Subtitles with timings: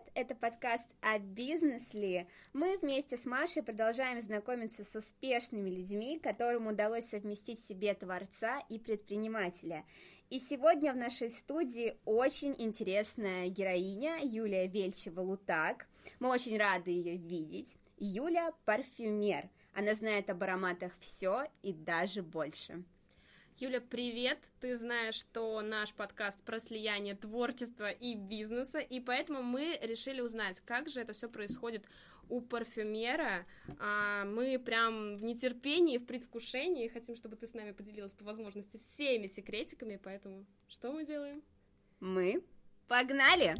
[0.00, 0.10] привет!
[0.14, 2.26] Это подкаст о бизнесе.
[2.52, 8.60] Мы вместе с Машей продолжаем знакомиться с успешными людьми, которым удалось совместить в себе творца
[8.68, 9.84] и предпринимателя.
[10.28, 15.86] И сегодня в нашей студии очень интересная героиня Юлия Вельчева-Лутак.
[16.20, 17.76] Мы очень рады ее видеть.
[17.98, 19.48] Юля– парфюмер.
[19.74, 22.84] Она знает об ароматах все и даже больше.
[23.60, 24.38] Юля, привет!
[24.62, 30.60] Ты знаешь, что наш подкаст про слияние творчества и бизнеса, и поэтому мы решили узнать,
[30.60, 31.84] как же это все происходит
[32.30, 33.44] у парфюмера.
[33.78, 38.78] А, мы прям в нетерпении, в предвкушении, хотим, чтобы ты с нами поделилась по возможности
[38.78, 41.42] всеми секретиками, поэтому что мы делаем?
[42.00, 42.42] Мы
[42.88, 43.56] погнали!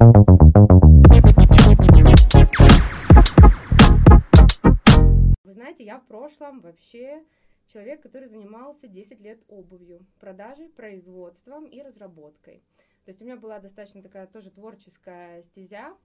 [5.43, 7.23] Вы знаете, я в прошлом вообще
[7.71, 12.63] человек, который занимался 10 лет обувью, продажей, производством и разработкой.
[13.05, 15.95] То есть у меня была достаточно такая тоже творческая стезя.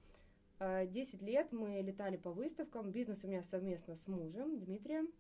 [0.59, 5.11] 10 э, лет мы летали по выставкам, бизнес у меня совместно с мужем Дмитрием.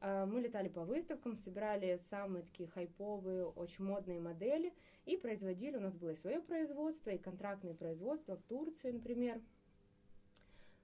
[0.00, 4.74] Э, мы летали по выставкам, собирали самые такие хайповые, очень модные модели
[5.06, 5.76] и производили.
[5.76, 9.40] У нас было и свое производство, и контрактные производства в Турции, например.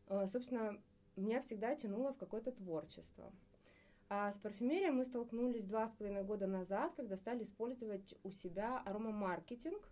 [0.06, 0.81] Э, собственно,
[1.17, 3.33] меня всегда тянуло в какое-то творчество.
[4.12, 8.83] А с парфюмерией мы столкнулись два с половиной года назад, когда стали использовать у себя
[8.84, 9.89] аромамаркетинг.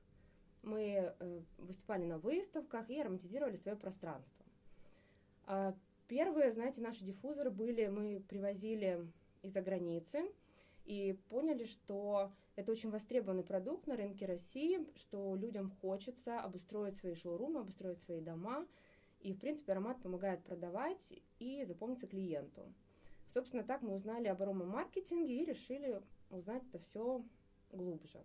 [0.65, 4.45] Мы э, выступали на выставках и ароматизировали свое пространство.
[5.47, 5.73] А
[6.09, 9.07] первые, знаете, наши диффузоры были, мы привозили
[9.43, 10.33] из-за границы
[10.85, 17.15] и поняли, что это очень востребованный продукт на рынке России, что людям хочется обустроить свои
[17.15, 18.67] шоурумы, обустроить свои дома.
[19.21, 21.07] И, в принципе, аромат помогает продавать
[21.39, 22.75] и запомниться клиенту.
[23.33, 27.23] Собственно, так мы узнали об аромамаркетинге и решили узнать это все
[27.73, 28.25] глубже.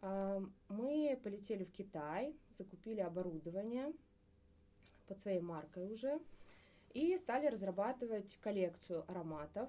[0.00, 3.92] А, мы полетели в Китай, закупили оборудование
[5.06, 6.20] под своей маркой уже
[6.94, 9.68] и стали разрабатывать коллекцию ароматов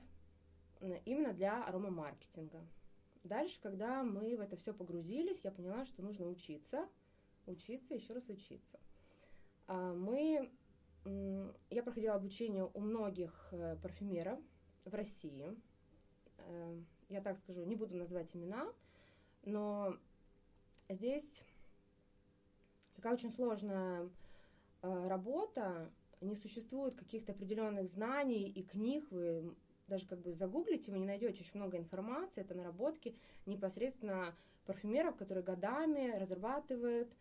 [1.03, 2.61] именно для аромамаркетинга.
[3.23, 6.87] Дальше, когда мы в это все погрузились, я поняла, что нужно учиться,
[7.47, 8.79] учиться, еще раз учиться.
[9.67, 10.51] А, мы
[11.69, 14.39] я проходила обучение у многих э, парфюмеров
[14.85, 15.55] в России.
[16.37, 18.67] Э, я так скажу, не буду называть имена,
[19.43, 19.95] но
[20.89, 21.41] здесь
[22.95, 24.09] такая очень сложная
[24.81, 25.89] э, работа,
[26.21, 29.53] не существует каких-то определенных знаний и книг, вы
[29.87, 33.15] даже как бы загуглите, вы не найдете очень много информации, это наработки
[33.45, 34.33] непосредственно
[34.65, 37.13] парфюмеров, которые годами разрабатывают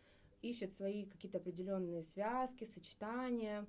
[0.45, 3.67] ищет свои какие-то определенные связки, сочетания.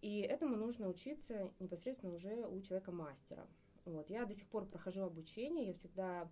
[0.00, 3.46] И этому нужно учиться непосредственно уже у человека-мастера.
[3.84, 4.10] Вот.
[4.10, 6.30] Я до сих пор прохожу обучение, я всегда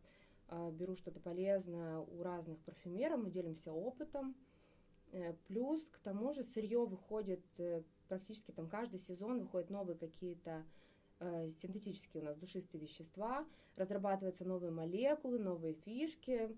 [0.48, 4.34] э, беру что-то полезное у разных парфюмеров, мы делимся опытом.
[5.12, 10.64] Э, плюс к тому же сырье выходит э, практически там каждый сезон, выходят новые какие-то
[11.20, 13.46] э, синтетические у нас душистые вещества,
[13.76, 16.50] разрабатываются новые молекулы, новые фишки.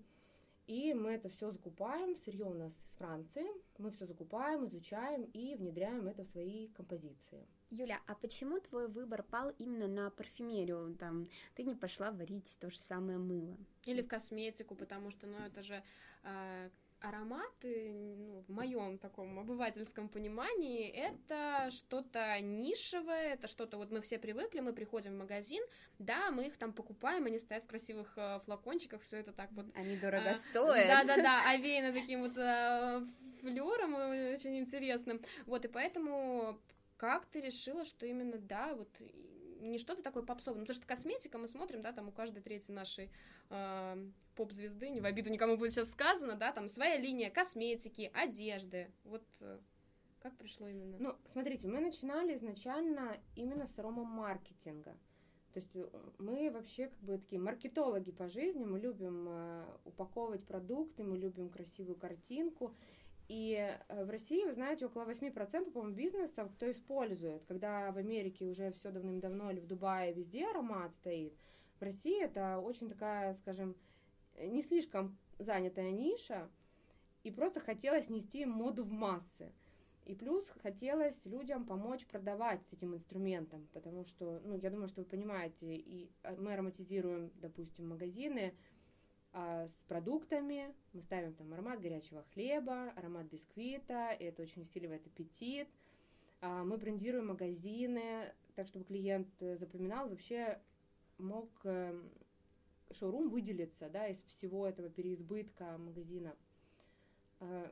[0.67, 3.45] И мы это все закупаем, сырье у нас из Франции,
[3.77, 7.47] мы все закупаем, изучаем и внедряем это в свои композиции.
[7.69, 10.93] Юля, а почему твой выбор пал именно на парфюмерию?
[10.99, 13.57] Там, ты не пошла варить то же самое мыло?
[13.85, 15.81] Или в косметику, потому что, ну, это же
[16.23, 16.69] э,
[16.99, 24.17] ароматы, ну, в моем таком обывательском понимании, это что-то нишевое, это что-то, вот мы все
[24.17, 25.63] привыкли, мы приходим в магазин,
[25.99, 29.65] да, мы их там покупаем, они стоят в красивых э, флакончиках, все это так вот...
[29.75, 30.87] Они дорого а, стоят.
[30.87, 33.05] Да-да-да, овеяно таким вот э,
[33.41, 33.95] флером
[34.33, 35.21] очень интересным.
[35.45, 36.59] Вот, и поэтому
[36.97, 38.89] как ты решила, что именно, да, вот
[39.59, 42.73] не что-то такое попсовое, ну, потому что косметика, мы смотрим, да, там у каждой третьей
[42.73, 43.11] нашей
[43.49, 48.91] э, поп-звезды, не в обиду никому будет сейчас сказано, да, там своя линия косметики, одежды,
[49.03, 49.59] вот э,
[50.19, 50.97] как пришло именно?
[50.99, 54.97] Ну, смотрите, мы начинали изначально именно с аромамаркетинга.
[55.53, 55.87] То есть э,
[56.17, 61.49] мы вообще как бы такие маркетологи по жизни, мы любим э, упаковывать продукты, мы любим
[61.49, 62.75] красивую картинку,
[63.27, 67.43] и э, в России, вы знаете, около 8% по-моему, бизнесов, кто использует.
[67.45, 71.33] Когда в Америке уже все давным-давно или в Дубае везде аромат стоит,
[71.79, 73.75] в России это очень такая, скажем,
[74.39, 76.49] не слишком занятая ниша,
[77.23, 79.51] и просто хотелось нести моду в массы.
[80.05, 85.01] И плюс хотелось людям помочь продавать с этим инструментом, потому что, ну, я думаю, что
[85.01, 88.53] вы понимаете, и э, мы ароматизируем, допустим, магазины,
[89.33, 90.73] а, с продуктами.
[90.93, 95.67] Мы ставим там аромат горячего хлеба, аромат бисквита, и это очень усиливает аппетит.
[96.39, 100.59] А, мы брендируем магазины, так чтобы клиент э, запоминал, вообще
[101.17, 101.99] мог э,
[102.91, 106.35] шоурум выделиться да, из всего этого переизбытка магазина.
[107.39, 107.71] А,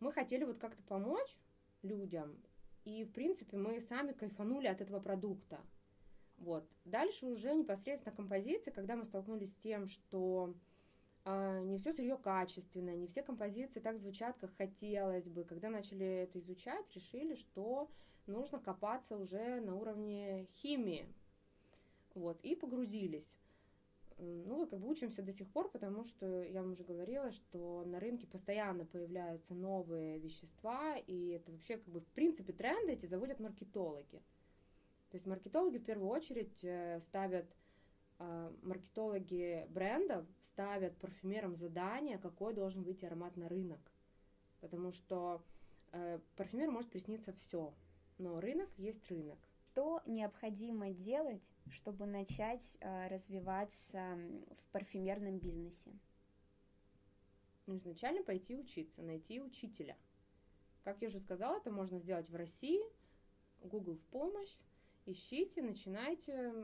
[0.00, 1.38] мы хотели вот как-то помочь
[1.82, 2.36] людям,
[2.84, 5.60] и, в принципе, мы сами кайфанули от этого продукта.
[6.38, 6.68] Вот.
[6.84, 10.54] Дальше уже непосредственно композиции, когда мы столкнулись с тем, что
[11.24, 15.44] э, не все сырье качественное, не все композиции так звучат, как хотелось бы.
[15.44, 17.90] Когда начали это изучать, решили, что
[18.26, 21.08] нужно копаться уже на уровне химии.
[22.16, 23.28] Вот, и погрузились.
[24.18, 28.00] Ну, как бы учимся до сих пор, потому что я вам уже говорила, что на
[28.00, 33.38] рынке постоянно появляются новые вещества, и это вообще, как бы, в принципе, тренды эти заводят
[33.38, 34.22] маркетологи.
[35.10, 37.46] То есть маркетологи в первую очередь э, ставят,
[38.18, 43.80] э, маркетологи брендов ставят парфюмерам задание, какой должен выйти аромат на рынок.
[44.62, 45.44] Потому что
[45.92, 47.74] э, парфюмеру может присниться все,
[48.16, 49.38] но рынок есть рынок.
[49.76, 54.18] Что необходимо делать, чтобы начать развиваться
[54.56, 55.92] в парфюмерном бизнесе?
[57.66, 59.94] Ну, изначально пойти учиться, найти учителя.
[60.82, 62.80] Как я уже сказала, это можно сделать в России,
[63.60, 64.56] Google в помощь
[65.04, 66.54] ищите, начинайте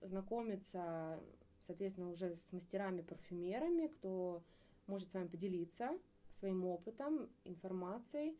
[0.00, 1.20] знакомиться,
[1.66, 4.44] соответственно, уже с мастерами-парфюмерами, кто
[4.86, 5.98] может с вами поделиться
[6.38, 8.38] своим опытом, информацией,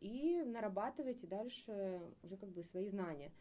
[0.00, 3.32] и нарабатывайте дальше уже как бы свои знания.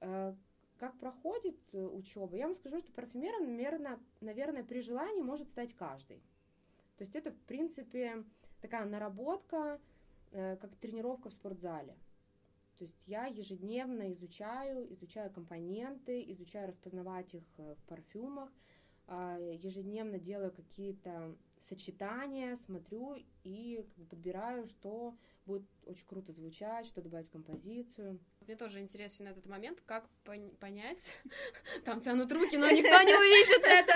[0.00, 0.34] Э,
[0.78, 2.36] как проходит учеба?
[2.36, 6.22] Я вам скажу, что парфюмером, наверное, наверное, при желании может стать каждый.
[6.96, 8.24] То есть это, в принципе,
[8.60, 9.80] такая наработка,
[10.32, 11.96] э, как тренировка в спортзале.
[12.78, 18.50] То есть я ежедневно изучаю, изучаю компоненты, изучаю распознавать их э, в парфюмах,
[19.06, 21.36] а, ежедневно делаю какие-то
[21.70, 25.14] сочетания, смотрю и подбираю, что
[25.46, 28.20] будет очень круто звучать, что добавить в композицию.
[28.46, 31.16] Мне тоже интересен этот момент, как пон- понять,
[31.84, 33.94] там тянут руки, но никто не увидит это,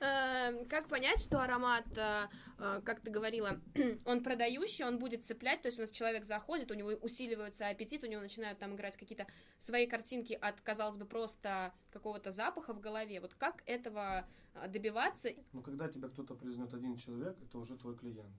[0.00, 3.60] как понять, что аромат, э, э, как ты говорила,
[4.06, 8.02] он продающий, он будет цеплять, то есть у нас человек заходит, у него усиливается аппетит,
[8.02, 9.26] у него начинают там играть какие-то
[9.58, 13.20] свои картинки от, казалось бы, просто какого-то запаха в голове.
[13.20, 15.30] Вот как этого э, добиваться?
[15.52, 18.34] Ну, когда тебя кто-то признает один человек, это уже твой клиент.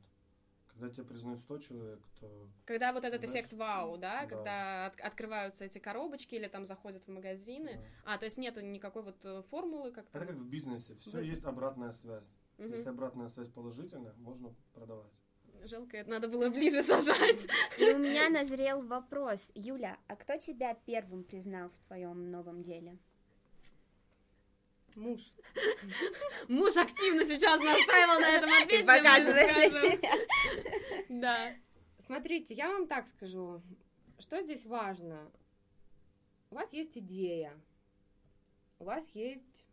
[0.81, 2.49] Когда тебя признают 100 человек, то...
[2.65, 4.27] Когда вот этот эффект вау, да, да.
[4.27, 7.75] когда от, открываются эти коробочки или там заходят в магазины.
[7.75, 8.13] Да.
[8.13, 11.21] А, то есть нету никакой вот э, формулы, как Это как в бизнесе, все в...
[11.21, 12.33] есть обратная связь.
[12.57, 12.69] Угу.
[12.69, 15.11] Если обратная связь положительная, можно продавать.
[15.65, 17.47] Жалко, это надо было ближе сажать.
[17.77, 19.51] И у меня назрел вопрос.
[19.53, 22.97] Юля, а кто тебя первым признал в твоем новом деле?
[24.95, 25.21] Муж.
[26.47, 28.85] Муж активно сейчас настаивал на этом ответе.
[28.85, 30.01] Показывает
[31.09, 31.53] Да.
[32.05, 33.61] Смотрите, я вам так скажу.
[34.19, 35.31] Что здесь важно?
[36.49, 37.57] У вас есть идея,
[38.77, 39.65] у вас есть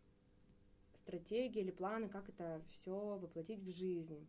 [0.94, 4.28] стратегия или планы, как это все воплотить в жизнь.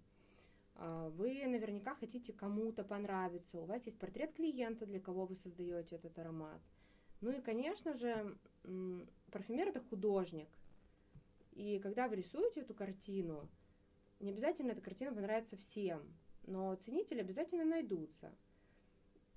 [0.75, 5.95] А, вы наверняка хотите кому-то понравиться, у вас есть портрет клиента, для кого вы создаете
[5.97, 6.61] этот аромат.
[7.21, 8.37] Ну и, конечно же,
[9.31, 10.47] парфюмер это художник.
[11.59, 13.49] И когда вы рисуете эту картину,
[14.21, 16.01] не обязательно эта картина понравится всем,
[16.47, 18.33] но ценители обязательно найдутся.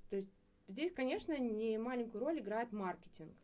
[0.08, 0.30] То есть
[0.68, 3.36] здесь, конечно, не маленькую роль играет маркетинг.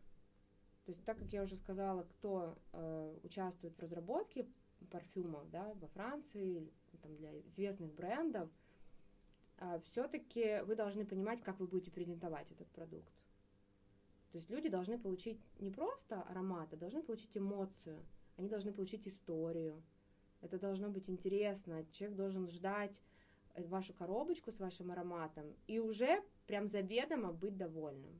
[0.85, 4.47] То есть, так как я уже сказала, кто э, участвует в разработке
[4.93, 6.73] парфюмов да, во Франции,
[7.03, 8.49] там, для известных брендов,
[9.57, 13.13] э, все-таки вы должны понимать, как вы будете презентовать этот продукт.
[14.31, 18.07] То есть люди должны получить не просто аромат, а должны получить эмоцию–
[18.39, 19.83] они должны получить историю.
[20.41, 21.85] Это должно быть интересно.
[21.93, 22.99] Человек должен ждать
[23.55, 28.19] э, вашу коробочку с вашим ароматом и уже прям заведомо быть довольным.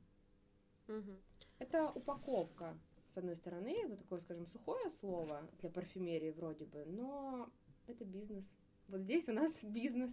[0.87, 1.15] Угу.
[1.59, 2.77] Это упаковка,
[3.13, 7.49] с одной стороны, это такое, скажем, сухое слово для парфюмерии вроде бы, но
[7.87, 8.43] это бизнес.
[8.89, 10.11] Вот здесь у нас бизнес.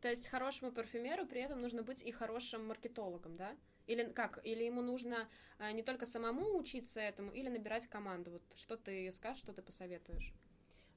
[0.00, 3.56] То есть хорошему парфюмеру при этом нужно быть и хорошим маркетологом, да?
[3.86, 4.40] Или как?
[4.44, 8.32] Или ему нужно а, не только самому учиться этому, или набирать команду?
[8.32, 10.32] Вот что ты скажешь, что ты посоветуешь?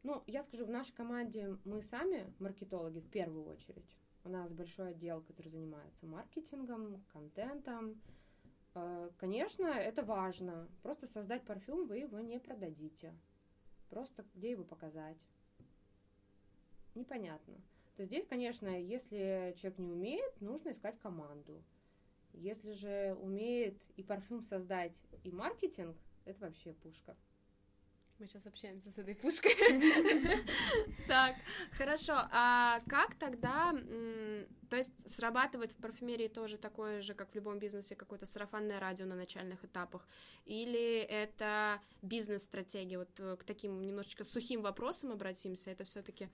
[0.03, 3.97] Ну, я скажу, в нашей команде мы сами маркетологи в первую очередь.
[4.23, 8.01] У нас большой отдел, который занимается маркетингом, контентом.
[8.73, 10.69] А, конечно, это важно.
[10.81, 13.13] Просто создать парфюм вы его не продадите.
[13.89, 15.17] Просто где его показать?
[16.95, 17.55] Непонятно.
[17.95, 21.63] То здесь, конечно, если человек не умеет, нужно искать команду.
[22.33, 24.93] Если же умеет и парфюм создать,
[25.23, 27.15] и маркетинг, это вообще пушка.
[28.19, 29.53] Мы сейчас общаемся с этой пушкой.
[31.07, 31.35] Так,
[31.71, 32.13] хорошо.
[32.31, 33.73] А как тогда,
[34.69, 39.05] то есть срабатывает в парфюмерии тоже такое же, как в любом бизнесе, какое-то сарафанное радио
[39.05, 40.07] на начальных этапах?
[40.45, 42.97] Или это бизнес-стратегия?
[42.97, 45.69] Вот э, к таким немножечко сухим вопросам обратимся.
[45.69, 46.27] Это все-таки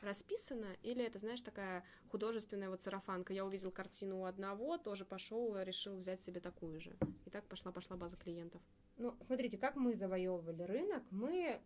[0.00, 3.32] расписано, или это, знаешь, такая художественная вот сарафанка.
[3.32, 6.96] Я увидел картину у одного, тоже пошел, решил взять себе такую же.
[7.26, 8.60] И так пошла-пошла база клиентов.
[8.98, 11.02] Ну, смотрите, как мы завоевывали рынок.
[11.10, 11.60] Мы,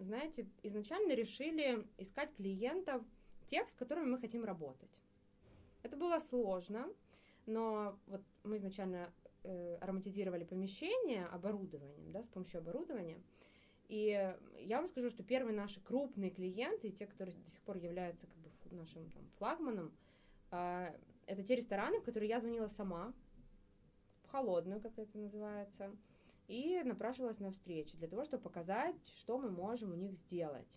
[0.00, 3.02] знаете, изначально решили искать клиентов,
[3.46, 4.90] тех, с которыми мы хотим работать.
[5.82, 6.88] Это было сложно,
[7.46, 9.12] но вот мы изначально
[9.44, 13.22] э, ароматизировали помещение оборудованием, да, с помощью оборудования.
[13.88, 18.26] И я вам скажу, что первые наши крупные клиенты, те, которые до сих пор являются
[18.26, 19.92] как бы нашим там, флагманом,
[20.50, 20.88] э,
[21.26, 23.12] это те рестораны, в которые я звонила сама,
[24.22, 25.90] в холодную, как это называется,
[26.48, 30.68] и напрашивалась на встречу для того, чтобы показать, что мы можем у них сделать.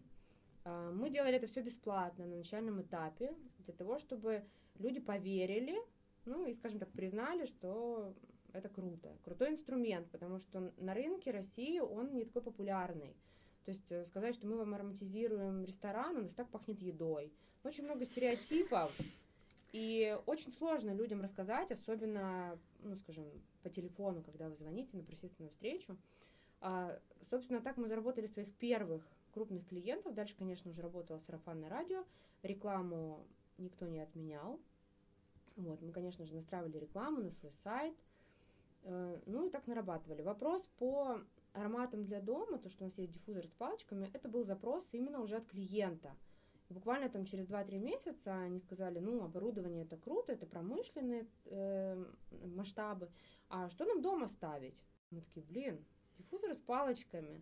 [0.66, 4.44] А, мы делали это все бесплатно на начальном этапе, для того, чтобы
[4.76, 5.78] люди поверили,
[6.26, 8.16] ну и, скажем так, признали, что
[8.54, 9.16] это круто.
[9.24, 13.16] Крутой инструмент, потому что на рынке России он не такой популярный.
[13.66, 17.32] То есть э, сказать, что мы вам ароматизируем ресторан, у нас так пахнет едой.
[17.64, 18.92] Очень много стереотипов,
[19.72, 23.26] и очень сложно людям рассказать, особенно, ну, скажем,
[23.62, 25.98] по телефону, когда вы звоните, на встречу.
[26.62, 30.16] А, собственно, так мы заработали своих первых крупных клиентов.
[30.16, 32.04] Дальше, конечно, уже работало сарафанное радио.
[32.42, 33.24] Рекламу
[33.58, 34.60] никто не отменял.
[35.56, 37.94] Вот, мы, конечно же, настраивали рекламу на свой сайт.
[38.84, 40.22] Э, ну и так нарабатывали.
[40.22, 41.20] Вопрос по
[41.54, 45.20] ароматам для дома, то, что у нас есть диффузор с палочками, это был запрос именно
[45.20, 46.16] уже от клиента–
[46.70, 52.06] Буквально там через 2-3 месяца они сказали, ну, оборудование это круто, это промышленные э,
[52.56, 53.10] масштабы,
[53.50, 54.78] а что нам дома ставить?
[55.10, 55.84] Мы такие, блин,
[56.20, 57.42] диффузоры с палочками.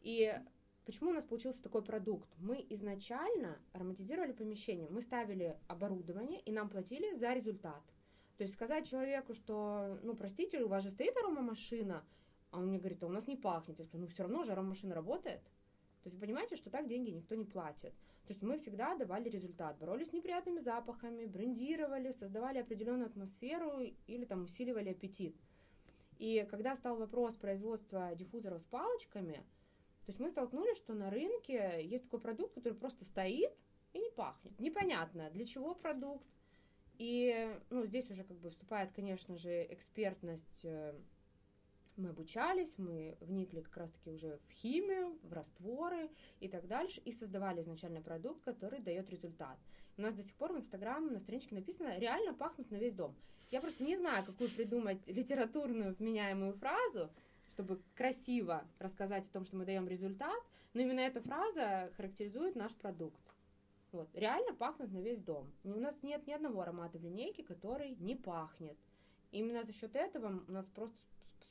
[0.00, 0.36] И
[0.84, 2.28] почему у нас получился такой продукт?
[2.38, 7.84] Мы изначально ароматизировали помещение, мы ставили оборудование и нам платили за результат.
[8.36, 12.04] То есть сказать человеку, что, ну, простите, у вас же стоит аромамашина,
[12.50, 13.78] а он мне говорит, а у нас не пахнет.
[13.78, 15.42] Я говорю, ну, все равно же аромамашина работает.
[16.02, 17.94] То есть понимаете, что так деньги никто не платит.
[18.26, 24.24] То есть мы всегда давали результат, боролись с неприятными запахами, брендировали, создавали определенную атмосферу или
[24.24, 25.36] там усиливали аппетит.
[26.18, 29.44] И когда стал вопрос производства диффузоров с палочками,
[30.04, 33.52] то есть мы столкнулись, что на рынке есть такой продукт, который просто стоит
[33.94, 34.58] и не пахнет.
[34.58, 36.26] Непонятно, для чего продукт.
[36.98, 40.94] И ну, здесь уже как бы вступает, конечно же, экспертность э,
[41.96, 46.10] мы обучались, мы вникли как раз-таки уже в химию, в растворы
[46.40, 49.58] и так дальше, и создавали изначально продукт, который дает результат.
[49.96, 53.14] У нас до сих пор в Инстаграм на страничке написано «реально пахнут на весь дом».
[53.50, 57.10] Я просто не знаю, какую придумать литературную вменяемую фразу,
[57.52, 62.74] чтобы красиво рассказать о том, что мы даем результат, но именно эта фраза характеризует наш
[62.74, 63.20] продукт.
[63.94, 65.52] Вот, реально пахнут на весь дом.
[65.62, 68.76] У нас нет ни одного аромата в линейке, который не пахнет.
[69.30, 70.98] Именно за счет этого у нас просто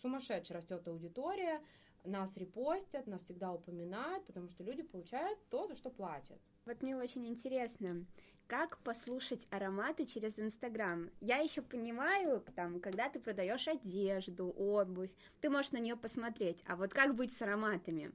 [0.01, 1.61] сумасшедше растет аудитория,
[2.03, 6.37] нас репостят, нас всегда упоминают, потому что люди получают то, за что платят.
[6.65, 8.05] Вот мне очень интересно,
[8.47, 11.11] как послушать ароматы через Инстаграм.
[11.21, 16.61] Я еще понимаю, там, когда ты продаешь одежду, обувь, ты можешь на нее посмотреть.
[16.67, 18.11] А вот как быть с ароматами?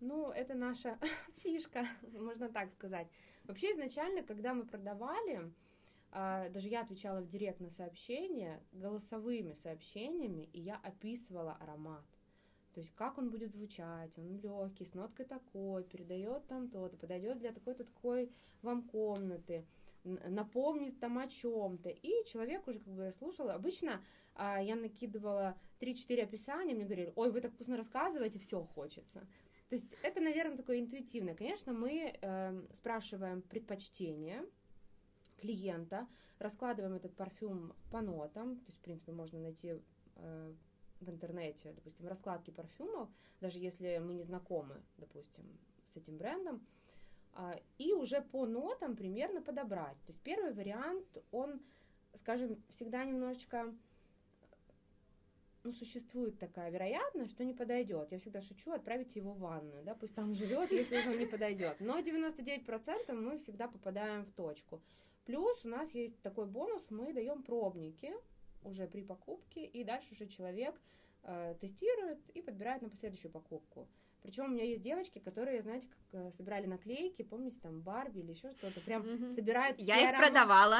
[0.00, 0.98] Ну, это наша
[1.42, 3.06] фишка, можно так сказать.
[3.44, 5.52] Вообще, изначально, когда мы продавали,
[6.12, 12.04] а, даже я отвечала в директ на сообщения голосовыми сообщениями, и я описывала аромат.
[12.72, 17.38] То есть как он будет звучать, он легкий, с ноткой такой, передает там то-то, подойдет
[17.38, 18.30] для такой-то такой
[18.62, 19.66] вам комнаты,
[20.04, 21.90] напомнит там о чем-то.
[21.90, 23.54] И человек уже как бы я слушала.
[23.54, 24.00] Обычно
[24.34, 29.26] а, я накидывала 3-4 описания, мне говорили, ой, вы так вкусно рассказываете, все хочется.
[29.70, 31.36] То есть это, наверное, такое интуитивное.
[31.36, 34.44] Конечно, мы э, спрашиваем предпочтения,
[35.40, 36.08] клиента,
[36.40, 39.80] раскладываем этот парфюм по нотам, то есть, в принципе, можно найти
[40.16, 40.54] э,
[41.00, 43.08] в интернете, допустим, раскладки парфюмов,
[43.40, 45.44] даже если мы не знакомы, допустим,
[45.86, 46.66] с этим брендом,
[47.36, 49.96] э, и уже по нотам примерно подобрать.
[50.04, 51.60] То есть первый вариант, он,
[52.16, 53.72] скажем, всегда немножечко
[55.62, 58.10] ну, существует такая вероятность, что не подойдет.
[58.10, 61.76] Я всегда шучу, отправить его в ванную, да, пусть там живет, если он не подойдет.
[61.80, 64.80] Но 99% мы всегда попадаем в точку.
[65.26, 68.12] Плюс у нас есть такой бонус, мы даем пробники
[68.62, 70.80] уже при покупке, и дальше уже человек
[71.22, 73.86] э, тестирует и подбирает на последующую покупку.
[74.22, 78.32] Причем у меня есть девочки, которые, знаете, как э, собирали наклейки, помните, там Барби или
[78.32, 79.34] еще что-то, прям Мгм.
[79.34, 80.78] собирают Я их арома- продавала.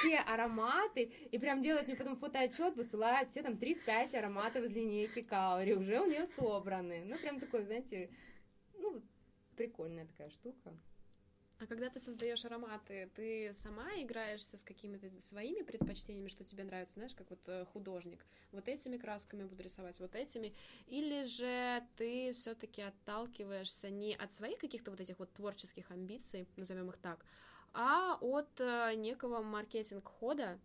[0.00, 5.22] все ароматы, и прям делают мне потом фотоотчет, высылают все там 35 ароматов из линейки
[5.22, 7.02] Каури, уже у нее собраны.
[7.06, 8.10] Ну, прям такой, знаете,
[8.78, 9.00] ну,
[9.56, 10.76] прикольная такая штука.
[11.62, 16.94] А когда ты создаешь ароматы, ты сама играешься с какими-то своими предпочтениями, что тебе нравится,
[16.94, 18.26] знаешь, как вот э, художник.
[18.50, 20.52] Вот этими красками буду рисовать, вот этими.
[20.88, 26.88] Или же ты все-таки отталкиваешься не от своих каких-то вот этих вот творческих амбиций, назовем
[26.88, 27.24] их так,
[27.74, 30.58] а от э, некого маркетинг-хода,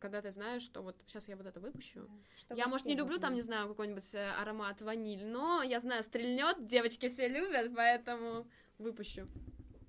[0.00, 2.08] когда ты знаешь, что вот сейчас я вот это выпущу.
[2.56, 6.66] я, может, не люблю там, не знаю, какой-нибудь э, аромат ваниль, но я знаю, стрельнет,
[6.66, 9.28] девочки все любят, поэтому выпущу.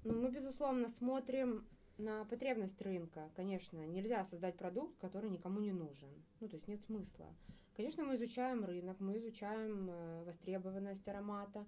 [0.03, 1.63] Ну, мы, безусловно, смотрим
[1.97, 3.29] на потребность рынка.
[3.35, 6.09] Конечно, нельзя создать продукт, который никому не нужен.
[6.39, 7.27] Ну, то есть нет смысла.
[7.75, 11.65] Конечно, мы изучаем рынок, мы изучаем э, востребованность аромата,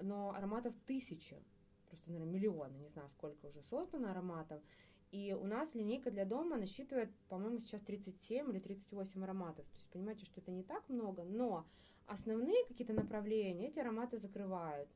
[0.00, 1.36] но ароматов тысячи,
[1.88, 4.62] просто, наверное, миллионы, не знаю, сколько уже создано ароматов.
[5.10, 9.66] И у нас линейка для дома насчитывает, по-моему, сейчас 37 или 38 ароматов.
[9.66, 11.66] То есть понимаете, что это не так много, но
[12.06, 14.88] основные какие-то направления эти ароматы закрывают.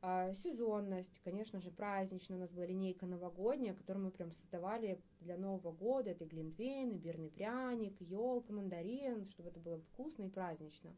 [0.00, 2.36] А, сезонность, конечно же, праздничная.
[2.36, 6.10] У нас была линейка новогодняя, которую мы прям создавали для Нового года.
[6.10, 10.94] Это глинтвейн, имбирный пряник, елка, мандарин, чтобы это было вкусно и празднично.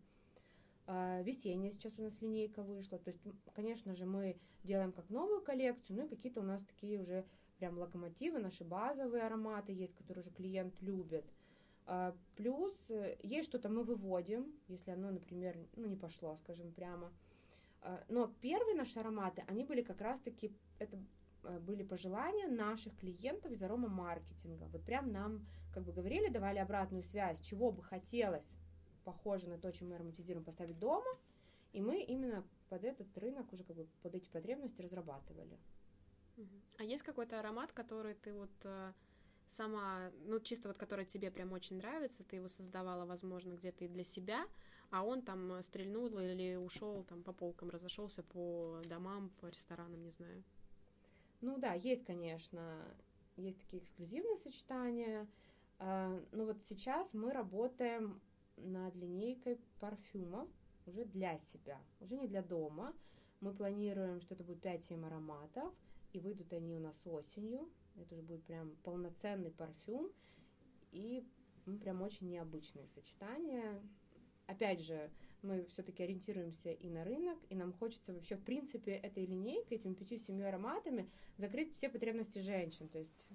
[0.86, 2.98] А, весенняя сейчас у нас линейка вышла.
[2.98, 3.22] То есть,
[3.54, 7.24] конечно же, мы делаем как новую коллекцию, ну и какие-то у нас такие уже
[7.58, 11.24] прям локомотивы, наши базовые ароматы есть, которые уже клиент любит.
[11.86, 17.10] А, Плюс э, есть что-то мы выводим, если оно, например, ну, не пошло, скажем прямо.
[17.82, 20.98] А, Но первые наши ароматы, они были как раз-таки, это
[21.44, 24.64] э, были пожелания наших клиентов из аромамаркетинга.
[24.66, 28.48] Вот прям нам, как бы говорили, давали обратную связь, чего бы хотелось,
[29.04, 31.10] похоже на то, чем мы ароматизируем, поставить дома,
[31.72, 35.58] и мы именно под этот рынок уже как бы под эти потребности разрабатывали.
[36.78, 38.92] А есть какой-то аромат, который ты вот э,
[39.46, 43.88] сама, ну, чисто вот который тебе прям очень нравится, ты его создавала, возможно, где-то и
[43.88, 44.46] для себя,
[44.90, 50.02] а он там э, стрельнул или ушел там по полкам, разошелся по домам, по ресторанам,
[50.02, 50.42] не знаю.
[51.40, 52.84] Ну да, есть, конечно,
[53.36, 55.26] есть такие эксклюзивные сочетания.
[55.78, 58.20] А, Но вот сейчас мы работаем
[58.56, 60.48] над линейкой парфюмов
[60.86, 62.92] уже для себя, уже не для дома.
[63.40, 65.72] Мы планируем, что это будет 5-7 ароматов,
[66.12, 67.70] и выйдут они у нас осенью.
[67.96, 70.10] Это уже будет прям полноценный парфюм,
[70.92, 71.26] и
[71.80, 73.80] прям очень необычные сочетания.
[74.50, 75.10] Опять же,
[75.42, 79.94] мы все-таки ориентируемся и на рынок, и нам хочется вообще, в принципе, этой линейкой, этими
[79.94, 81.08] пятью-семью ароматами
[81.38, 82.88] закрыть все потребности женщин.
[82.88, 83.28] То есть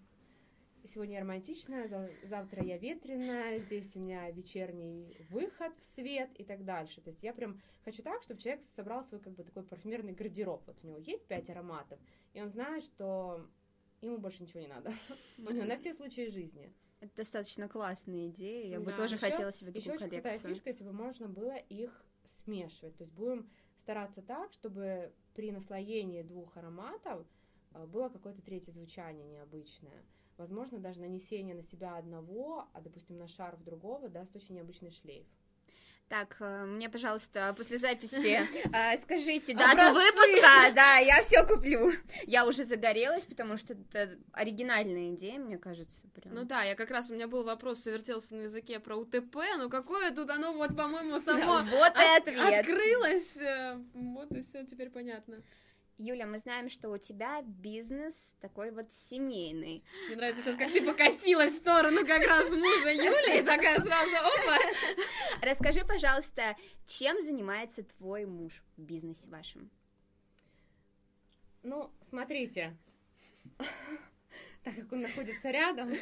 [0.87, 6.43] сегодня я романтичная, за- завтра я ветреная, здесь у меня вечерний выход в свет и
[6.43, 6.99] так дальше.
[6.99, 10.67] То есть я прям хочу так, чтобы человек собрал свой как бы такой парфюмерный гардероб.
[10.67, 11.97] Вот у него есть пять ароматов,
[12.33, 13.49] и он знает, что
[14.01, 14.91] ему больше ничего не надо.
[15.37, 16.73] На все случаи жизни.
[16.99, 18.67] Это достаточно классная идея.
[18.69, 18.97] Я бы Да.
[18.97, 20.53] тоже Ещё- хотела себе Еще такую очень крутая коллекцию.
[20.55, 22.05] фишка, если бы можно было их
[22.43, 22.95] смешивать.
[22.97, 27.25] То есть будем стараться так, чтобы при наслоении двух ароматов
[27.73, 30.05] э, было какое-то третье звучание необычное.
[30.37, 35.27] Возможно, даже нанесение на себя одного, а, допустим, на шарф другого даст очень необычный шлейф.
[36.07, 38.39] Так, э, мне, пожалуйста, после записи
[38.73, 40.71] э, скажите дату выпуска.
[40.75, 41.91] Да, я все куплю.
[42.27, 46.07] Я уже загорелась, потому что это оригинальная идея, мне кажется.
[46.09, 46.35] Прям.
[46.35, 49.67] Ну да, я как раз, у меня был вопрос, вертелся на языке про УТП, но
[49.67, 52.59] какое тут оно, вот, по-моему, само Вот и от- ответ.
[52.59, 53.37] открылось.
[53.37, 55.41] э, Вот и все теперь понятно.
[55.97, 59.81] Юля, мы знаем, что у тебя бизнес такой вот семейный.
[60.07, 64.15] Мне нравится сейчас, как ты покосилась в сторону как раз мужа Юли, и такая сразу,
[64.17, 64.57] опа.
[65.41, 69.69] Расскажи, пожалуйста, чем занимается твой муж в бизнесе вашем?
[71.63, 72.75] Ну, смотрите,
[74.63, 75.93] так как он находится рядом,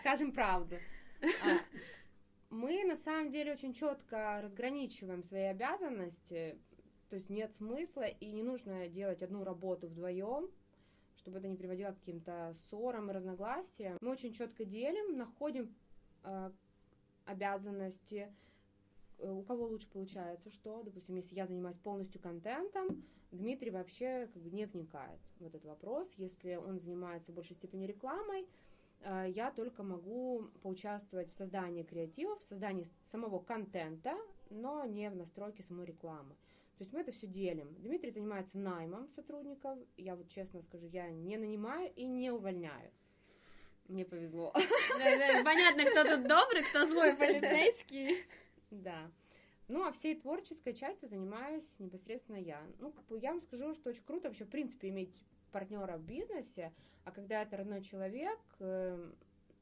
[0.00, 0.76] скажем правду.
[1.22, 1.58] А,
[2.50, 6.58] Мы на самом деле очень четко разграничиваем свои обязанности,
[7.10, 10.48] то есть нет смысла и не нужно делать одну работу вдвоем,
[11.16, 13.98] чтобы это не приводило к каким-то ссорам и разногласиям.
[14.00, 15.74] Мы очень четко делим, находим
[16.22, 16.52] а,
[17.26, 18.32] обязанности,
[19.18, 20.82] э, у кого лучше получается что.
[20.84, 26.12] Допустим, если я занимаюсь полностью контентом, Дмитрий вообще как бы не вникает в этот вопрос.
[26.16, 28.46] Если он занимается в большей степени рекламой,
[29.00, 34.16] э, я только могу поучаствовать в создании креатива, в создании самого контента,
[34.48, 36.34] но не в настройке самой рекламы.
[36.80, 37.74] То есть мы это все делим.
[37.80, 39.78] Дмитрий занимается наймом сотрудников.
[39.98, 42.90] Я вот честно скажу, я не нанимаю и не увольняю.
[43.86, 44.50] Мне повезло.
[44.94, 48.24] Понятно, кто тут добрый, кто злой полицейский.
[48.70, 49.10] Да.
[49.68, 52.62] Ну, а всей творческой частью занимаюсь непосредственно я.
[52.78, 55.14] Ну, как бы я вам скажу, что очень круто вообще, в принципе, иметь
[55.52, 56.72] партнера в бизнесе,
[57.04, 59.12] а когда это родной человек, э,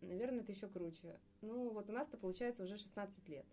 [0.03, 1.19] наверное, это еще круче.
[1.41, 3.47] Ну, вот у нас-то получается уже 16 лет.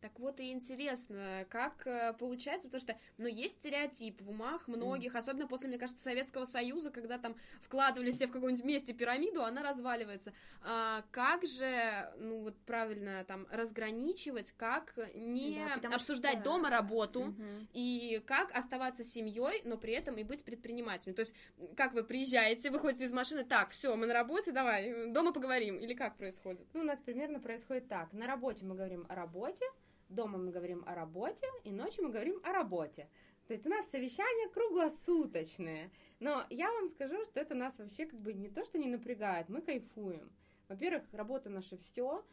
[0.00, 5.14] Так вот и интересно, как э, получается, потому что, ну, есть стереотип в умах многих,
[5.14, 5.18] mm.
[5.18, 9.62] особенно после, мне кажется, Советского Союза, когда там вкладывали все в каком-нибудь месте пирамиду, она
[9.62, 10.32] разваливается.
[10.62, 16.44] А, как же, ну, вот правильно там разграничивать, как не да, обсуждать что...
[16.44, 17.66] дома работу mm-hmm.
[17.74, 21.14] и как оставаться семьей, но при этом и быть предпринимателем.
[21.14, 21.34] То есть,
[21.76, 25.94] как вы приезжаете, выходите из машины, так, все, мы на работе, давай, дома поговорим, или
[25.94, 26.66] как происходит?
[26.72, 28.12] Ну, у нас примерно происходит так.
[28.12, 29.64] На работе мы говорим о работе,
[30.10, 33.08] Дома мы говорим о работе, и ночью мы говорим о работе.
[33.46, 35.90] То есть у нас совещания круглосуточные.
[36.18, 39.48] Но я вам скажу, что это нас вообще как бы не то, что не напрягает,
[39.48, 40.30] мы кайфуем.
[40.68, 42.24] Во-первых, работа наша все.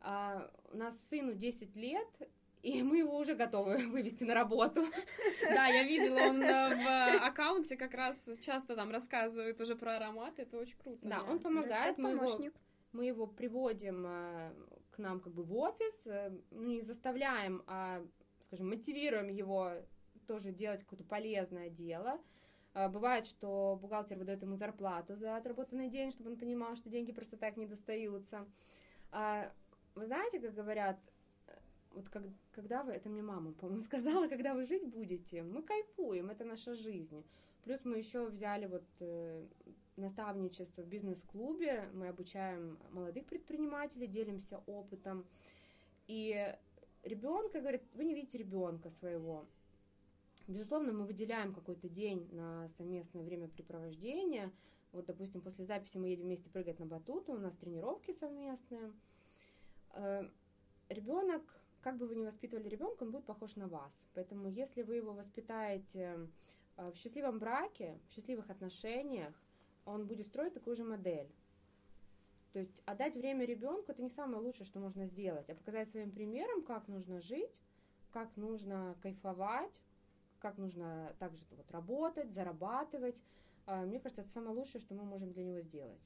[0.00, 2.08] А у нас сыну 10 лет,
[2.62, 4.84] и мы его уже готовы вывести на работу.
[5.42, 10.42] Да, я видела, он э, в аккаунте как раз часто там рассказывает уже про ароматы,
[10.42, 10.98] это очень круто.
[11.02, 12.38] Да, он помогает, мы его,
[12.92, 14.52] мы его приводим э,
[14.94, 18.02] к нам как бы в офис, э, ну, не заставляем, а,
[18.40, 19.72] скажем, мотивируем его
[20.26, 22.20] тоже делать какое-то полезное дело.
[22.74, 27.12] А, бывает, что бухгалтер выдает ему зарплату за отработанный день, чтобы он понимал, что деньги
[27.12, 28.46] просто так не достаются.
[29.10, 29.52] А,
[29.94, 30.98] вы знаете, как говорят,
[31.90, 36.30] вот как, когда вы, это мне мама, по-моему, сказала, когда вы жить будете, мы кайфуем,
[36.30, 37.24] это наша жизнь.
[37.62, 39.46] Плюс мы еще взяли вот э,
[39.96, 45.24] наставничество в бизнес-клубе, мы обучаем молодых предпринимателей, делимся опытом.
[46.06, 46.54] И
[47.02, 49.46] ребенка, говорит, вы не видите ребенка своего.
[50.46, 54.52] Безусловно, мы выделяем какой-то день на совместное времяпрепровождение.
[54.92, 58.92] Вот, допустим, после записи мы едем вместе прыгать на батуты, у нас тренировки совместные.
[59.94, 60.28] Э,
[60.88, 61.42] Ребенок,
[61.80, 63.92] как бы вы ни воспитывали ребенка, он будет похож на вас.
[64.14, 66.28] Поэтому, если вы его воспитаете
[66.76, 69.34] э, в счастливом браке, в счастливых отношениях,
[69.84, 71.30] он будет строить такую же модель.
[72.52, 76.12] То есть отдать время ребенку это не самое лучшее, что можно сделать, а показать своим
[76.12, 77.60] примером, как нужно жить,
[78.12, 79.82] как нужно кайфовать,
[80.38, 83.20] как нужно также вот работать, зарабатывать.
[83.66, 86.00] А, мне кажется, это самое лучшее, что мы можем для него сделать.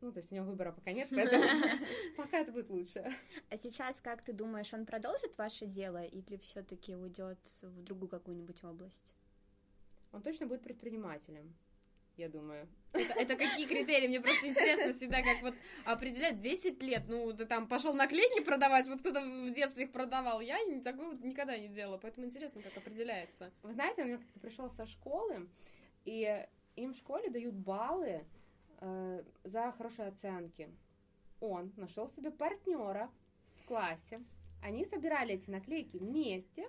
[0.00, 1.44] Ну, то есть у него выбора пока нет, поэтому
[2.16, 3.04] пока это будет лучше.
[3.50, 8.64] А сейчас, как ты думаешь, он продолжит ваше дело или все-таки уйдет в другую какую-нибудь
[8.64, 9.14] область?
[10.10, 11.54] Он точно будет предпринимателем
[12.16, 12.68] я думаю.
[12.92, 14.08] Это, это какие критерии?
[14.08, 17.04] Мне просто интересно всегда, как вот определять 10 лет.
[17.08, 20.40] Ну, ты там пошел наклейки продавать, вот кто-то в детстве их продавал.
[20.40, 23.50] Я такое вот никогда не делала, поэтому интересно, как определяется.
[23.62, 25.48] Вы знаете, он меня как-то пришел со школы,
[26.04, 26.46] и
[26.76, 28.24] им в школе дают баллы
[28.80, 30.68] э, за хорошие оценки.
[31.40, 33.10] Он нашел себе партнера
[33.56, 34.18] в классе.
[34.62, 36.68] Они собирали эти наклейки вместе,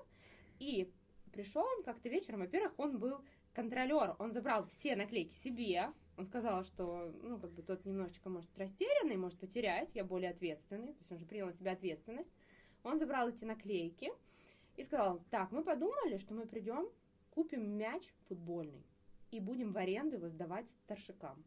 [0.59, 0.91] и
[1.31, 3.21] пришел он как-то вечером, во-первых, он был
[3.53, 8.49] контролер, он забрал все наклейки себе, он сказал, что, ну, как бы тот немножечко, может,
[8.57, 12.29] растерянный, может потерять, я более ответственный, то есть он же принял на себя ответственность.
[12.83, 14.11] Он забрал эти наклейки
[14.75, 16.89] и сказал, так, мы подумали, что мы придем,
[17.31, 18.85] купим мяч футбольный
[19.31, 21.43] и будем в аренду его сдавать старшикам.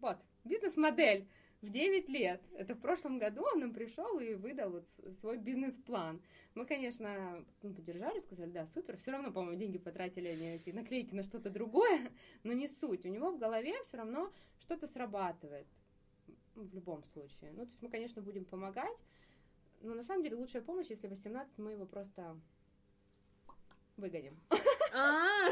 [0.00, 1.26] Вот, бизнес-модель
[1.62, 2.42] в 9 лет.
[2.56, 4.84] Это в прошлом году он нам пришел и выдал вот
[5.20, 6.20] свой бизнес-план.
[6.54, 8.96] Мы, конечно, ну, поддержали, сказали, да, супер.
[8.98, 12.10] Все равно, по-моему, деньги потратили они эти наклейки на что-то другое,
[12.42, 13.06] но не суть.
[13.06, 15.66] У него в голове все равно что-то срабатывает.
[16.56, 17.52] Ну, в любом случае.
[17.52, 18.98] Ну, то есть мы, конечно, будем помогать,
[19.80, 22.36] но на самом деле лучшая помощь, если 18, мы его просто
[23.96, 24.38] выгоним.
[24.92, 25.48] А,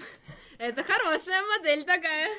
[0.58, 2.30] это хорошая модель такая.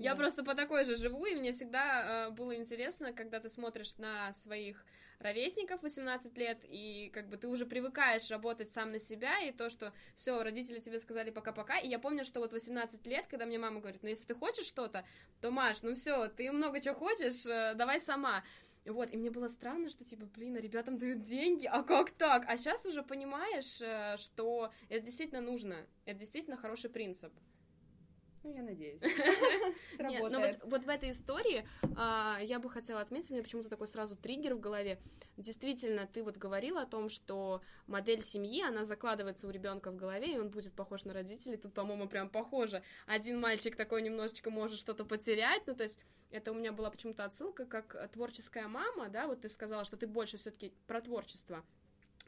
[0.00, 3.98] Я просто по такой же живу, и мне всегда э, было интересно, когда ты смотришь
[3.98, 4.84] на своих
[5.18, 9.68] ровесников 18 лет, и как бы ты уже привыкаешь работать сам на себя, и то,
[9.68, 13.58] что все, родители тебе сказали пока-пока, и я помню, что вот 18 лет, когда мне
[13.58, 15.04] мама говорит, ну если ты хочешь что-то,
[15.42, 18.42] то, Маш, ну все, ты много чего хочешь, э, давай сама.
[18.86, 22.44] Вот, и мне было странно, что, типа, блин, а ребятам дают деньги, а как так?
[22.48, 27.30] А сейчас уже понимаешь, э, что это действительно нужно, это действительно хороший принцип.
[28.42, 29.00] Ну, я надеюсь.
[29.98, 33.68] Нет, но вот, вот в этой истории а, я бы хотела отметить, у меня почему-то
[33.68, 34.98] такой сразу триггер в голове.
[35.36, 40.34] Действительно, ты вот говорила о том, что модель семьи, она закладывается у ребенка в голове,
[40.34, 41.58] и он будет похож на родителей.
[41.58, 42.82] Тут, по-моему, прям похоже.
[43.06, 46.00] Один мальчик такой немножечко может что-то потерять, ну, то есть
[46.30, 50.06] это у меня была почему-то отсылка, как творческая мама, да, вот ты сказала, что ты
[50.06, 51.64] больше все-таки про творчество.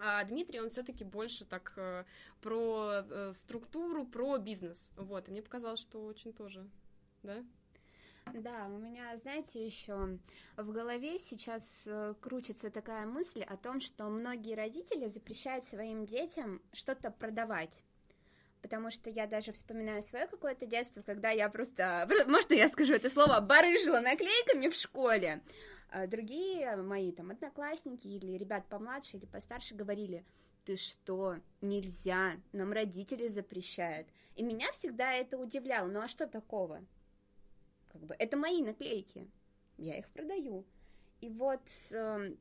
[0.04, 2.04] А Дмитрий, он все-таки больше так э,
[2.40, 4.90] про э, структуру, про бизнес.
[4.96, 6.66] Вот, и мне показалось, что очень тоже,
[7.22, 7.44] да?
[8.34, 10.18] Да, у меня, знаете, еще
[10.56, 16.60] в голове сейчас э, крутится такая мысль о том, что многие родители запрещают своим детям
[16.72, 17.84] что-то продавать.
[18.60, 23.08] Потому что я даже вспоминаю свое какое-то детство, когда я просто, может, я скажу это
[23.08, 25.42] слово, барыжила наклейками в школе.
[25.94, 30.24] А другие мои там одноклассники или ребят помладше или постарше говорили,
[30.64, 34.08] ты что, нельзя, нам родители запрещают.
[34.34, 36.82] И меня всегда это удивляло, ну а что такого?
[37.88, 39.28] Как бы это мои наклейки,
[39.76, 40.64] я их продаю.
[41.20, 42.36] И вот э,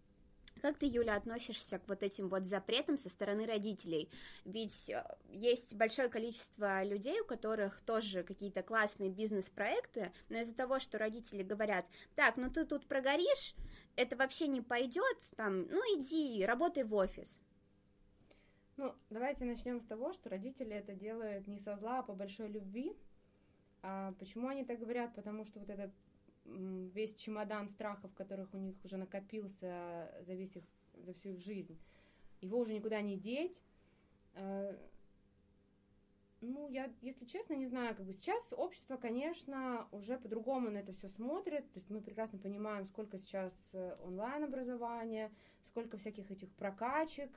[0.61, 4.09] как ты, Юля, относишься к вот этим вот запретам со стороны родителей?
[4.45, 10.79] Ведь э, есть большое количество людей, у которых тоже какие-то классные бизнес-проекты, но из-за того,
[10.79, 11.85] что родители говорят,
[12.15, 13.55] так, ну ты тут прогоришь,
[13.95, 17.41] это вообще не пойдет, там, ну иди, работай в офис.
[18.77, 22.47] Ну, давайте начнем с того, что родители это делают не со зла, а по большой
[22.47, 22.95] любви,
[23.83, 25.13] а почему они так говорят?
[25.15, 25.91] Потому что вот этот
[26.93, 31.77] весь чемодан страхов, которых у них уже накопился за весь их, за всю их жизнь,
[32.41, 33.59] его уже никуда не деть.
[34.33, 34.75] А,
[36.41, 40.91] ну, я, если честно, не знаю, как бы сейчас общество, конечно, уже по-другому на это
[40.91, 41.71] все смотрит.
[41.71, 45.31] То есть мы прекрасно понимаем, сколько сейчас э, онлайн-образования,
[45.65, 47.29] сколько всяких этих прокачек,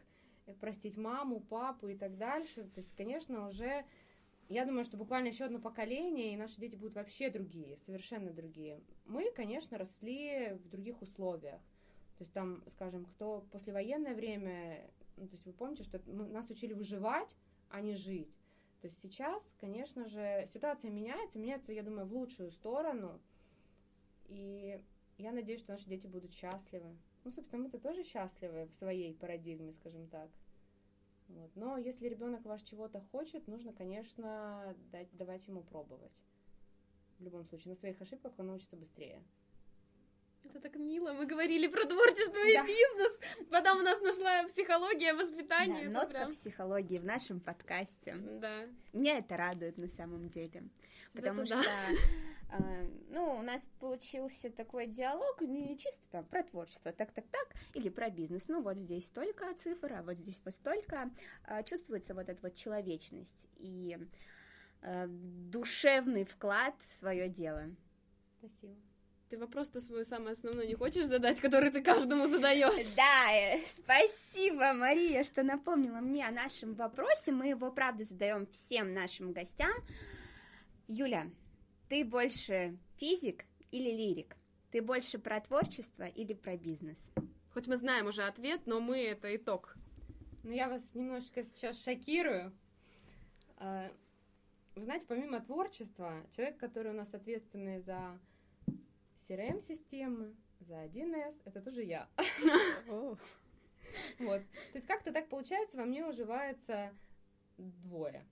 [0.46, 2.64] э, простить маму, папу и так дальше.
[2.64, 3.84] То есть, конечно, уже
[4.48, 8.80] я думаю, что буквально еще одно поколение, и наши дети будут вообще другие, совершенно другие.
[9.06, 11.60] Мы, конечно, росли в других условиях.
[12.18, 16.48] То есть там, скажем, кто послевоенное время, ну, то есть вы помните, что мы, нас
[16.50, 17.34] учили выживать,
[17.70, 18.32] а не жить.
[18.80, 23.20] То есть сейчас, конечно же, ситуация меняется, меняется, я думаю, в лучшую сторону.
[24.26, 24.80] И
[25.18, 26.96] я надеюсь, что наши дети будут счастливы.
[27.24, 30.28] Ну, собственно, мы-то тоже счастливы в своей парадигме, скажем так.
[31.28, 31.50] Вот.
[31.54, 36.12] Но если ребенок ваш чего-то хочет, нужно, конечно, дать, давать ему пробовать.
[37.18, 39.22] В любом случае, на своих ошибках он научится быстрее.
[40.44, 41.12] Это так мило.
[41.14, 42.62] Мы говорили про творчество и да.
[42.62, 43.20] бизнес.
[43.50, 45.88] Потом у нас нашла психология, воспитание.
[45.88, 46.32] Да, нотка прям...
[46.32, 48.16] психологии в нашем подкасте.
[48.16, 48.66] Да.
[48.92, 50.64] Меня это радует на самом деле.
[51.08, 51.62] Тебе потому что да.
[51.62, 52.33] А,
[53.10, 58.48] ну, у нас получился такой диалог не чисто там про творчество, так-так-так, или про бизнес.
[58.48, 61.10] Ну, вот здесь столько цифр, а вот здесь вот столько.
[61.44, 63.98] А, чувствуется вот эта вот человечность и
[64.82, 67.64] а, душевный вклад в свое дело.
[68.38, 68.74] Спасибо.
[69.30, 72.94] Ты вопрос-то свой самый основной не хочешь задать, который ты каждому задаешь?
[72.96, 77.32] Да, э, спасибо, Мария, что напомнила мне о нашем вопросе.
[77.32, 79.72] Мы его, правда, задаем всем нашим гостям.
[80.86, 81.26] Юля,
[81.88, 84.36] ты больше физик или лирик?
[84.70, 86.98] Ты больше про творчество или про бизнес?
[87.52, 89.76] Хоть мы знаем уже ответ, но мы это итог.
[90.42, 92.52] Ну, я вас немножечко сейчас шокирую.
[93.56, 93.90] А,
[94.74, 98.18] вы знаете, помимо творчества, человек, который у нас ответственный за
[99.28, 102.08] CRM-системы, за 1С, это тоже я.
[104.18, 104.42] Вот.
[104.42, 106.92] То есть как-то так получается, во мне уживается
[107.56, 108.26] двое,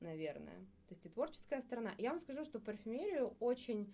[0.00, 1.92] наверное то есть и творческая сторона.
[1.98, 3.92] Я вам скажу, что парфюмерию очень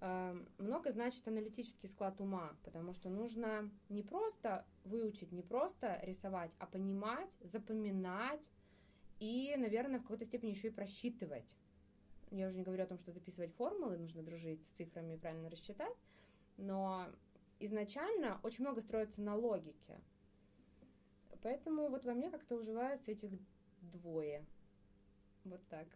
[0.00, 6.52] э, много значит аналитический склад ума, потому что нужно не просто выучить, не просто рисовать,
[6.58, 8.40] а понимать, запоминать
[9.18, 11.44] и, наверное, в какой-то степени еще и просчитывать.
[12.30, 15.50] Я уже не говорю о том, что записывать формулы, нужно дружить с цифрами и правильно
[15.50, 15.96] рассчитать,
[16.56, 17.08] но
[17.58, 19.98] изначально очень много строится на логике.
[21.42, 23.30] Поэтому вот во мне как-то уживаются этих
[23.80, 24.44] двое.
[25.48, 25.86] Вот так.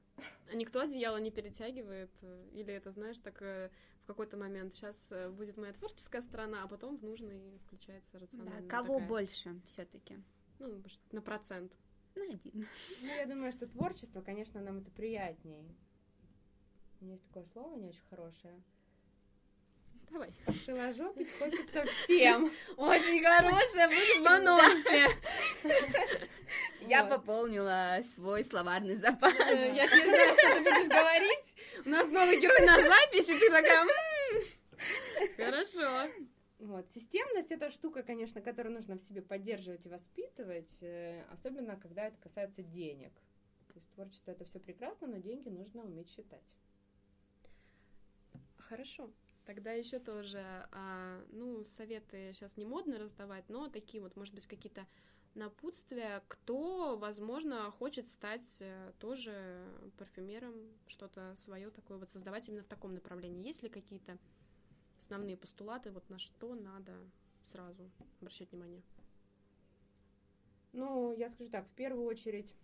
[0.50, 2.10] А никто одеяло не перетягивает?
[2.52, 3.70] Или это, знаешь, так э,
[4.02, 8.62] в какой-то момент сейчас э, будет моя творческая сторона, а потом в нужный включается рациональная.
[8.62, 9.08] Да, кого такая...
[9.08, 10.18] больше все-таки?
[10.58, 11.72] Ну, на процент.
[12.14, 12.66] На один.
[13.00, 15.64] Ну, я думаю, что творчество, конечно, нам это приятнее.
[17.00, 18.62] У меня есть такое слово не очень хорошее.
[20.12, 20.31] Давай.
[20.64, 22.51] Шиложопить хочется всем.
[22.77, 25.09] Очень хорошая, будет в анонсе.
[26.83, 29.33] Я пополнила свой словарный запас.
[29.35, 31.57] Э, я не знаю, что ты будешь говорить.
[31.87, 33.87] У нас новый герой на записи, ты такая...
[35.37, 36.11] Хорошо.
[36.59, 36.90] Вот.
[36.90, 42.18] Системность это штука, конечно, которую нужно в себе поддерживать и воспитывать, э, особенно когда это
[42.18, 43.12] касается денег.
[43.68, 46.42] То есть творчество это все прекрасно, но деньги нужно уметь считать.
[48.59, 49.11] Хорошо.
[49.44, 50.38] Тогда еще тоже,
[50.70, 54.87] а, ну, советы сейчас не модно раздавать, но такие вот, может быть, какие-то
[55.35, 60.55] напутствия, кто, возможно, хочет стать э, тоже парфюмером,
[60.87, 63.44] что-то свое такое вот создавать именно в таком направлении.
[63.46, 64.18] Есть ли какие-то
[64.98, 66.92] основные постулаты, вот на что надо
[67.42, 68.83] сразу обращать внимание?
[70.72, 72.55] Ну, я скажу так, в первую очередь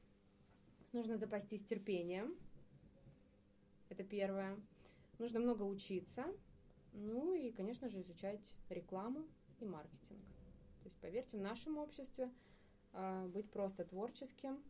[0.93, 2.37] нужно запастись терпением.
[3.89, 4.59] Это первое.
[5.19, 6.27] Нужно много учиться,
[6.93, 9.25] Ну и, конечно же, изучать рекламу
[9.61, 10.21] и маркетинг.
[10.83, 12.31] То есть, поверьте, в нашем обществе
[12.93, 14.63] а, быть просто творческим,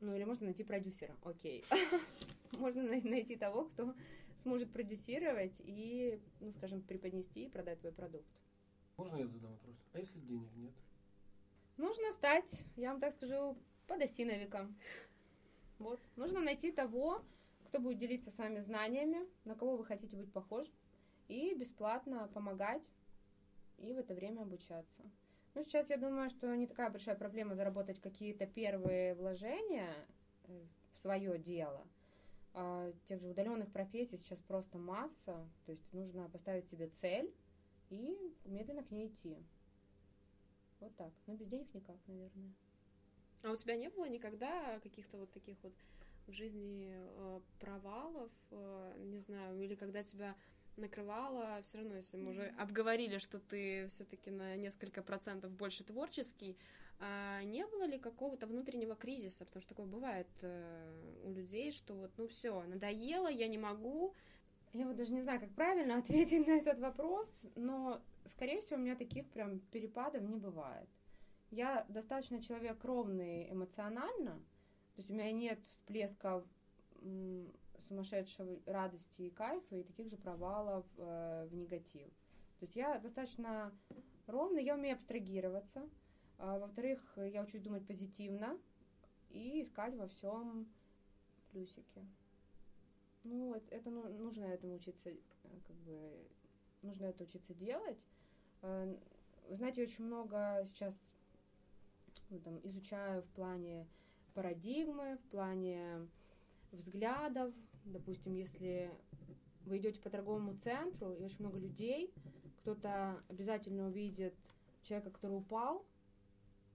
[0.00, 1.64] ну или можно найти продюсера, окей.
[2.52, 3.94] Можно най- найти того, кто
[4.42, 8.26] сможет продюсировать и, ну, скажем, преподнести и продать твой продукт.
[8.96, 9.76] Можно я задам вопрос?
[9.92, 10.72] А если денег нет?
[11.76, 13.56] Нужно стать, я вам так скажу,
[13.86, 14.76] подосиновиком.
[15.78, 16.00] Вот.
[16.16, 17.22] Нужно найти того,
[17.70, 20.72] кто будет делиться с вами знаниями, на кого вы хотите быть похожи,
[21.28, 22.82] и бесплатно помогать,
[23.78, 25.02] и в это время обучаться.
[25.54, 29.94] Ну, сейчас я думаю, что не такая большая проблема заработать какие-то первые вложения
[30.44, 31.86] э, в свое дело.
[32.54, 37.32] А тех же удаленных профессий сейчас просто масса, то есть нужно поставить себе цель
[37.90, 39.36] и медленно к ней идти.
[40.80, 41.12] Вот так.
[41.28, 42.52] Но без денег никак, наверное.
[43.44, 45.72] А у тебя не было никогда каких-то вот таких вот
[46.30, 50.34] в жизни э, провалов, э, не знаю, или когда тебя
[50.76, 56.56] накрывало, все равно, если мы уже обговорили, что ты все-таки на несколько процентов больше творческий,
[56.98, 59.44] а не было ли какого-то внутреннего кризиса?
[59.44, 64.14] Потому что такое бывает э, у людей, что вот, ну все, надоело, я не могу.
[64.72, 68.82] Я вот даже не знаю, как правильно ответить на этот вопрос, но, скорее всего, у
[68.82, 70.88] меня таких прям перепадов не бывает.
[71.50, 74.40] Я достаточно человек ровный эмоционально,
[75.00, 76.44] то есть у меня нет всплесков
[77.00, 77.50] м,
[77.88, 82.06] сумасшедшей радости и кайфа и таких же провалов э, в негатив.
[82.58, 83.72] То есть я достаточно
[84.26, 85.88] ровный, я умею абстрагироваться.
[86.36, 88.58] А, во-вторых, я учусь думать позитивно
[89.30, 90.70] и искать во всем
[91.50, 92.06] плюсики.
[93.24, 95.16] Ну, это, это ну, нужно этому учиться, э,
[95.66, 96.28] как бы,
[96.82, 98.04] нужно это учиться делать.
[98.60, 98.94] Э,
[99.48, 100.94] Вы знаете, очень много сейчас
[102.28, 103.86] ну, там, изучаю в плане
[104.30, 106.08] парадигмы, в плане
[106.72, 107.52] взглядов.
[107.84, 108.90] Допустим, если
[109.66, 112.12] вы идете по торговому центру, и очень много людей,
[112.58, 114.34] кто-то обязательно увидит
[114.82, 115.84] человека, который упал,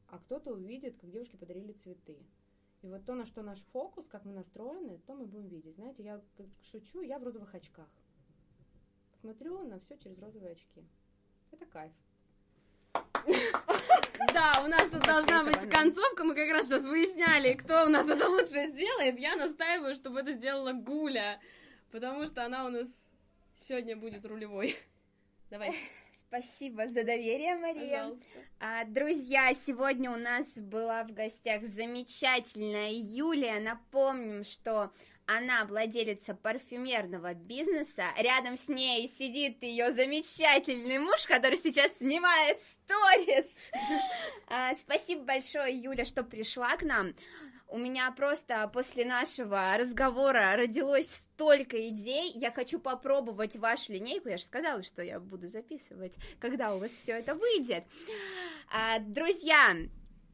[0.08, 2.18] а кто-то увидит, как девушки подарили цветы.
[2.82, 5.76] И вот то, на что наш фокус, как мы настроены, то мы будем видеть.
[5.76, 7.90] Знаете, я как шучу, я в розовых очках.
[9.20, 10.84] Смотрю на все через розовые очки.
[11.52, 11.94] Это кайф.
[14.34, 16.24] Да, у нас тут должна быть концовка.
[16.24, 19.20] Мы как раз сейчас выясняли, кто у нас это лучше сделает.
[19.20, 21.40] Я настаиваю, чтобы это сделала Гуля,
[21.92, 23.12] потому что она у нас
[23.68, 24.76] сегодня будет рулевой.
[25.50, 25.76] Давай,
[26.28, 27.98] Спасибо за доверие, Мария.
[27.98, 28.26] пожалуйста.
[28.60, 33.60] А, друзья, сегодня у нас была в гостях замечательная Юлия.
[33.60, 34.92] Напомним, что
[35.28, 38.06] она владелица парфюмерного бизнеса.
[38.18, 43.46] Рядом с ней сидит ее замечательный муж, который сейчас снимает сторис.
[44.48, 47.14] А, Спасибо большое, Юля, что пришла к нам.
[47.68, 52.32] У меня просто после нашего разговора родилось столько идей.
[52.36, 54.30] Я хочу попробовать вашу линейку.
[54.30, 57.84] Я же сказала, что я буду записывать, когда у вас все это выйдет.
[58.72, 59.76] А, Друзья,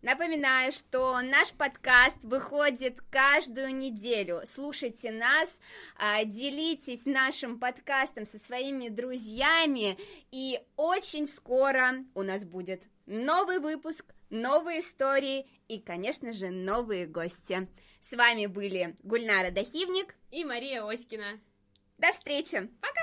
[0.02, 4.42] Напоминаю, что наш подкаст выходит каждую неделю.
[4.48, 5.60] Слушайте нас,
[5.96, 10.00] а, делитесь нашим подкастом со своими друзьями,
[10.32, 17.68] и очень скоро у нас будет новый выпуск, новые истории и, конечно же, новые гости.
[18.00, 20.16] С вами были Гульнара Дахивник.
[20.32, 21.40] И Мария Оськина.
[21.98, 22.70] До встречи!
[22.80, 23.02] Пока!